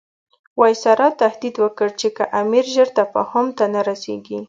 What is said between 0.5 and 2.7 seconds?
وایسرا تهدید وکړ چې که امیر